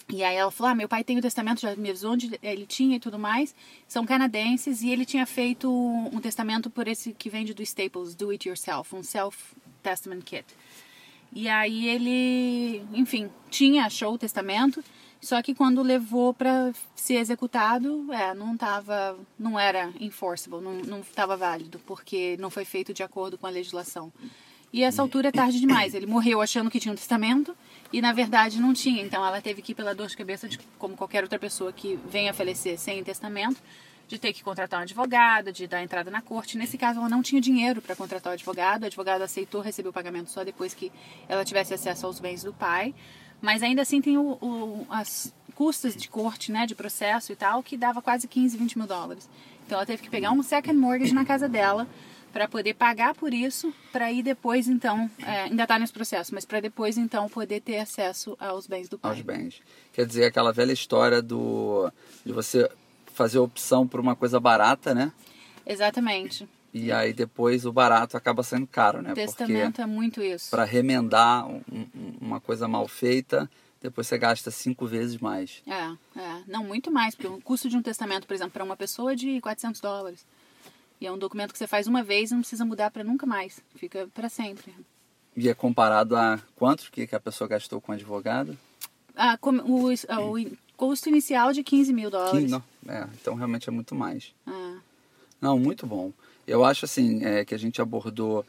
E 0.08 0.23
aí 0.23 0.37
ela 0.37 0.50
falou: 0.50 0.73
ah, 0.73 0.75
meu 0.75 0.88
pai 0.88 1.02
tem 1.02 1.18
o 1.18 1.23
testamento, 1.23 1.61
já 1.61 1.75
me 1.76 1.90
avisou 1.90 2.12
onde 2.12 2.38
ele 2.42 2.66
tinha 2.66 2.96
e 2.96 3.00
tudo 3.00 3.18
mais. 3.18 3.54
São 3.88 4.04
canadenses 4.04 4.82
e 4.82 4.90
ele 4.90 5.04
tinha 5.04 5.26
feito 5.26 5.70
um 5.70 6.20
testamento 6.20 6.68
por 6.68 6.87
esse 6.87 7.12
que 7.12 7.30
vende 7.30 7.54
do 7.54 7.62
Staples, 7.62 8.14
Do 8.14 8.30
It 8.30 8.49
Yourself, 8.49 8.94
um 8.94 9.02
Self-Testament 9.02 10.23
Kit. 10.23 10.44
E 11.32 11.49
aí 11.49 11.88
ele, 11.88 12.87
enfim, 12.92 13.28
tinha, 13.50 13.87
achou 13.87 14.14
o 14.14 14.18
testamento, 14.18 14.84
só 15.20 15.42
que 15.42 15.52
quando 15.52 15.82
levou 15.82 16.32
para 16.32 16.73
ser 16.94 17.14
executado, 17.14 18.06
é, 18.12 18.32
não 18.34 18.56
tava, 18.56 19.18
não 19.37 19.58
era 19.58 19.92
enforceable, 19.99 20.61
não 20.62 21.00
estava 21.00 21.37
válido, 21.37 21.80
porque 21.80 22.37
não 22.38 22.50
foi 22.50 22.64
feito 22.64 22.94
de 22.94 23.02
acordo 23.02 23.37
com 23.37 23.49
a 23.49 23.50
legislação. 23.50 24.12
E 24.75 24.83
essa 24.83 25.00
altura 25.00 25.28
é 25.28 25.31
tarde 25.31 25.61
demais. 25.61 25.95
Ele 25.95 26.04
morreu 26.04 26.40
achando 26.40 26.69
que 26.69 26.81
tinha 26.81 26.90
um 26.90 26.97
testamento 26.97 27.57
e 27.93 28.02
na 28.02 28.12
verdade 28.12 28.61
não 28.61 28.75
tinha. 28.75 29.04
Então 29.04 29.25
ela 29.25 29.40
teve 29.40 29.62
que 29.62 29.71
ir 29.71 29.75
pela 29.76 29.95
dor 29.95 30.09
de 30.09 30.16
cabeça 30.16 30.49
de 30.49 30.59
como 30.81 30.97
qualquer 30.97 31.23
outra 31.23 31.38
pessoa 31.38 31.73
que 31.73 31.97
venha 32.11 32.33
a 32.33 32.35
falecer 32.35 32.76
sem 32.76 33.04
testamento, 33.04 33.62
de 34.09 34.19
ter 34.19 34.33
que 34.33 34.43
contratar 34.43 34.81
um 34.81 34.83
advogado, 34.83 35.52
de 35.52 35.69
dar 35.69 35.81
entrada 35.81 36.11
na 36.11 36.21
corte. 36.21 36.59
Nesse 36.59 36.76
caso 36.76 36.99
ela 36.99 37.09
não 37.09 37.23
tinha 37.23 37.40
dinheiro 37.40 37.81
para 37.81 37.95
contratar 37.95 38.33
o 38.33 38.35
advogado. 38.35 38.83
O 38.83 38.87
advogado 38.87 39.23
aceitou 39.23 39.61
receber 39.61 39.90
o 39.90 39.93
pagamento 39.93 40.28
só 40.28 40.43
depois 40.43 40.75
que 40.75 40.90
ela 41.28 41.45
tivesse 41.45 41.73
acesso 41.73 42.04
aos 42.07 42.19
bens 42.19 42.43
do 42.43 42.52
pai. 42.52 42.93
Mas 43.40 43.62
ainda 43.62 43.83
assim 43.83 44.00
tem 44.00 44.19
o, 44.19 44.33
o, 44.43 44.87
as 44.90 45.33
custas 45.54 45.95
de 45.95 46.09
corte, 46.09 46.50
né, 46.50 46.66
de 46.66 46.75
processo 46.75 47.31
e 47.31 47.37
tal, 47.37 47.62
que 47.62 47.76
dava 47.76 48.02
quase 48.02 48.26
15, 48.26 48.57
20 48.57 48.76
mil 48.76 48.88
dólares. 48.88 49.31
Então 49.64 49.78
ela 49.78 49.87
teve 49.87 50.02
que 50.02 50.11
pegar 50.11 50.33
um 50.33 50.43
second 50.43 50.76
mortgage 50.76 51.14
na 51.14 51.25
casa 51.25 51.49
dela 51.49 51.87
para 52.34 52.48
poder 52.48 52.74
pagar 52.74 53.14
por 53.14 53.32
isso, 53.32 53.72
para 53.92 54.10
ir 54.10 54.24
depois 54.24 54.66
então, 54.66 55.08
é, 55.20 55.42
ainda 55.42 55.62
está 55.62 55.78
nesse 55.78 55.92
processo, 55.92 56.34
mas 56.34 56.44
para 56.44 56.58
depois 56.58 56.98
então 56.98 57.28
poder 57.28 57.60
ter 57.60 57.78
acesso 57.78 58.36
aos 58.40 58.66
bens 58.66 58.88
do 58.88 58.98
pai. 58.98 59.12
Aos 59.12 59.20
bens. 59.20 59.62
Quer 59.92 60.04
dizer, 60.04 60.24
aquela 60.24 60.52
velha 60.52 60.72
história 60.72 61.22
do 61.22 61.88
de 62.26 62.32
você 62.32 62.68
fazer 63.06 63.38
opção 63.38 63.86
por 63.86 64.00
uma 64.00 64.16
coisa 64.16 64.40
barata, 64.40 64.92
né? 64.92 65.12
Exatamente. 65.64 66.48
E 66.72 66.90
aí 66.90 67.12
depois 67.12 67.64
o 67.64 67.72
barato 67.72 68.16
acaba 68.16 68.42
sendo 68.42 68.66
caro, 68.66 69.00
né? 69.00 69.14
Testamento 69.14 69.66
Porque 69.66 69.82
é 69.82 69.86
muito 69.86 70.20
isso. 70.20 70.50
Para 70.50 70.64
remendar 70.64 71.46
um, 71.46 71.62
uma 72.20 72.40
coisa 72.40 72.66
mal 72.66 72.88
feita, 72.88 73.48
depois 73.80 74.08
você 74.08 74.18
gasta 74.18 74.50
cinco 74.50 74.88
vezes 74.88 75.18
mais. 75.18 75.62
É, 75.68 76.18
é. 76.18 76.42
Não, 76.48 76.64
muito 76.64 76.90
mais. 76.90 77.14
Porque 77.14 77.28
o 77.28 77.40
custo 77.40 77.68
de 77.68 77.76
um 77.76 77.82
testamento, 77.82 78.26
por 78.26 78.34
exemplo, 78.34 78.54
para 78.54 78.64
uma 78.64 78.76
pessoa 78.76 79.12
é 79.12 79.14
de 79.14 79.40
400 79.40 79.80
dólares. 79.80 80.26
E 81.04 81.06
é 81.06 81.12
um 81.12 81.18
documento 81.18 81.52
que 81.52 81.58
você 81.58 81.66
faz 81.66 81.87
uma 81.87 82.02
vez 82.02 82.30
e 82.30 82.32
não 82.34 82.40
precisa 82.40 82.64
mudar 82.64 82.90
para 82.90 83.04
nunca 83.04 83.26
mais. 83.26 83.61
Fica 83.76 84.08
para 84.14 84.30
sempre. 84.30 84.75
E 85.37 85.50
é 85.50 85.52
comparado 85.52 86.16
a 86.16 86.40
quanto 86.56 86.90
que 86.90 87.06
a 87.14 87.20
pessoa 87.20 87.46
gastou 87.46 87.78
com 87.78 87.92
advogado? 87.92 88.56
Ah, 89.14 89.38
o, 89.42 89.92
o, 89.92 90.50
custo 90.78 91.11
inicial 91.11 91.52
de 91.52 91.62
15 91.62 91.92
mil 91.92 92.11
dólares. 92.11 92.50
Não, 92.50 92.64
é, 92.88 93.06
então 93.20 93.34
realmente 93.34 93.68
é 93.68 93.70
muito 93.73 93.94
mais. 93.94 94.32
Ah. 94.46 94.78
Não, 95.38 95.58
muito 95.58 95.87
bom. 95.87 96.11
Eu 96.46 96.64
acho 96.64 96.87
assim 96.87 97.23
é, 97.23 97.44
que 97.44 97.54
a 97.54 97.58
gente 97.58 97.82
abordou 97.82 98.42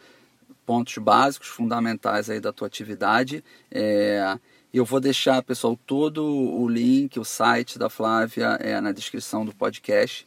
pontos 0.65 0.97
básicos, 0.97 1.49
fundamentais 1.49 2.29
aí 2.29 2.39
da 2.39 2.53
tua 2.53 2.67
atividade. 2.67 3.43
É, 3.69 4.39
eu 4.73 4.85
vou 4.85 5.01
deixar, 5.01 5.43
pessoal, 5.43 5.77
todo 5.85 6.25
o 6.25 6.69
link, 6.69 7.19
o 7.19 7.25
site 7.25 7.77
da 7.77 7.89
Flávia 7.89 8.57
é, 8.61 8.79
na 8.79 8.93
descrição 8.93 9.43
do 9.43 9.53
podcast. 9.53 10.25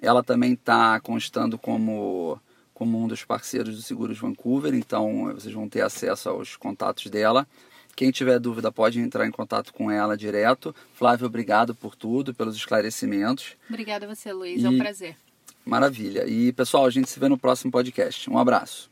Ela 0.00 0.22
também 0.22 0.52
está 0.52 1.00
constando 1.00 1.58
como, 1.58 2.40
como 2.74 3.02
um 3.02 3.08
dos 3.08 3.24
parceiros 3.24 3.76
do 3.76 3.82
Seguros 3.82 4.18
Vancouver, 4.18 4.74
então 4.74 5.32
vocês 5.34 5.54
vão 5.54 5.68
ter 5.68 5.80
acesso 5.80 6.28
aos 6.28 6.56
contatos 6.56 7.10
dela. 7.10 7.46
Quem 7.94 8.10
tiver 8.10 8.38
dúvida 8.38 8.70
pode 8.70 9.00
entrar 9.00 9.26
em 9.26 9.30
contato 9.30 9.72
com 9.72 9.90
ela 9.90 10.16
direto. 10.16 10.74
Flávia, 10.92 11.26
obrigado 11.26 11.74
por 11.74 11.96
tudo, 11.96 12.34
pelos 12.34 12.54
esclarecimentos. 12.54 13.56
Obrigada 13.70 14.04
a 14.04 14.14
você, 14.14 14.32
Luiz. 14.32 14.62
E... 14.62 14.66
É 14.66 14.68
um 14.68 14.76
prazer. 14.76 15.16
Maravilha. 15.64 16.26
E 16.28 16.52
pessoal, 16.52 16.84
a 16.84 16.90
gente 16.90 17.08
se 17.08 17.18
vê 17.18 17.28
no 17.28 17.38
próximo 17.38 17.72
podcast. 17.72 18.28
Um 18.30 18.38
abraço. 18.38 18.90